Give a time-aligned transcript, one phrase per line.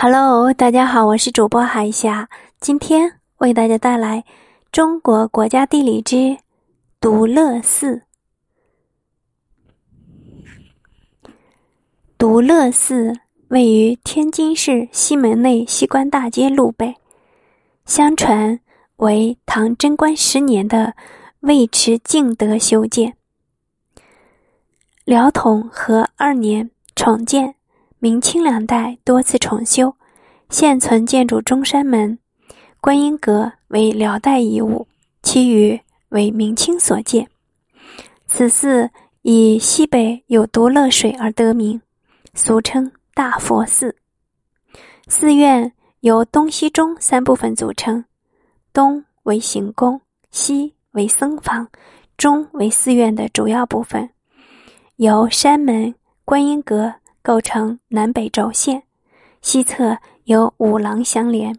[0.00, 2.28] Hello，大家好，我是主播海霞，
[2.60, 4.24] 今天为大家带来
[4.70, 6.38] 中国国家地理之
[7.00, 8.02] 独乐寺。
[12.16, 13.12] 独乐寺
[13.48, 16.94] 位于天津市西门内西关大街路北，
[17.84, 18.60] 相传
[18.98, 20.94] 为唐贞观十年的
[21.40, 23.16] 尉迟敬德修建，
[25.04, 27.56] 辽统和二年重建。
[28.00, 29.92] 明清两代多次重修，
[30.50, 32.16] 现存建筑中山门、
[32.80, 34.86] 观音阁为辽代遗物，
[35.20, 35.80] 其余
[36.10, 37.28] 为明清所建。
[38.28, 38.88] 此寺
[39.22, 41.80] 以西北有独乐水而得名，
[42.34, 43.96] 俗称大佛寺。
[45.08, 48.04] 寺院由东西中三部分组成，
[48.72, 51.68] 东为行宫，西为僧房，
[52.16, 54.08] 中为寺院的主要部分，
[54.96, 55.92] 由山门、
[56.24, 56.94] 观音阁。
[57.28, 58.84] 构成南北轴线，
[59.42, 61.58] 西侧有五廊相连。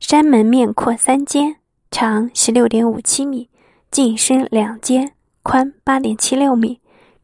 [0.00, 1.56] 山门面阔三间，
[1.90, 3.48] 长十六点五七米，
[3.90, 6.78] 进深两间，宽八点七六米。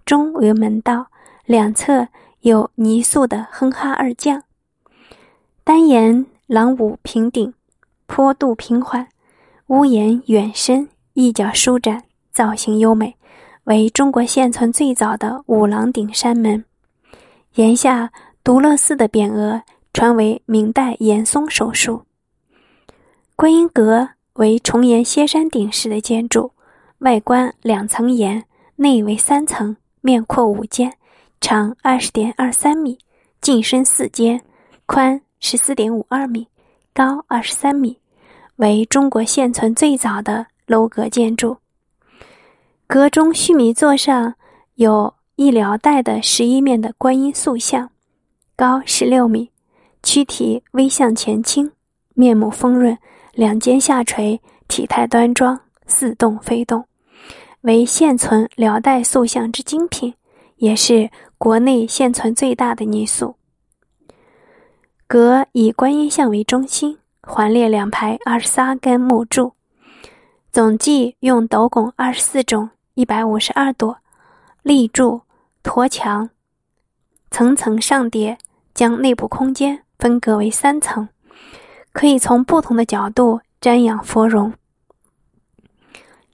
[0.06, 1.09] 中为门道，
[1.44, 2.09] 两侧
[2.41, 4.42] 有泥塑的哼哈二将。
[5.62, 7.53] 单檐廊五平顶，
[8.06, 9.06] 坡度平缓，
[9.66, 13.14] 屋檐远深，一角舒展，造型优美，
[13.64, 16.64] 为中国现存最早的五廊顶山门。
[17.55, 18.11] 檐下
[18.42, 22.03] 独乐寺的匾额传为明代严嵩手书。
[23.36, 26.53] 观音阁为重檐歇山顶式的建筑，
[27.00, 28.42] 外观两层檐，
[28.77, 30.94] 内为三层，面阔五间，
[31.42, 32.97] 长二十点二三米，
[33.42, 34.41] 进深四间，
[34.87, 36.48] 宽十四点五二米，
[36.94, 37.98] 高二十三米，
[38.56, 41.59] 为中国现存最早的楼阁建筑。
[42.87, 44.37] 阁中须弥座上
[44.77, 45.12] 有。
[45.44, 47.90] 一辽代的十一面的观音塑像，
[48.54, 49.50] 高十六米，
[50.00, 51.72] 躯体微向前倾，
[52.14, 52.96] 面目丰润，
[53.32, 56.84] 两肩下垂，体态端庄，似动非动，
[57.62, 60.14] 为现存辽代塑像之精品，
[60.58, 63.34] 也是国内现存最大的泥塑。
[65.08, 69.54] 阁以观音像为中心，环列两排二十三根木柱，
[70.52, 73.98] 总计用斗拱二十四种，一百五十二朵。
[74.62, 75.22] 立柱、
[75.62, 76.28] 驼墙，
[77.31, 78.37] 层层上叠，
[78.75, 81.09] 将内部空间分隔为三层，
[81.93, 84.53] 可以从不同的角度瞻仰佛容。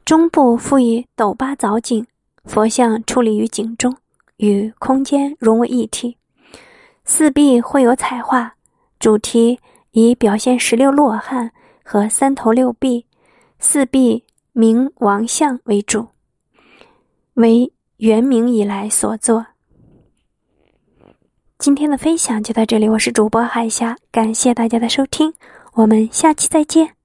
[0.04, 2.06] 中部附以斗八藻井，
[2.44, 3.94] 佛像矗立于井中，
[4.38, 6.16] 与空间融为一体。
[7.04, 8.54] 四壁绘有彩画，
[8.98, 9.60] 主题
[9.90, 11.52] 以表现十六罗汉
[11.84, 13.06] 和三头六臂、
[13.58, 16.08] 四臂明王像为主，
[17.34, 17.70] 为。
[17.98, 19.44] 元明以来所作。
[21.58, 25.34] 今天的分享就到这里，我是主播海霞，感谢大家的收听，
[25.72, 26.97] 我们下期再见。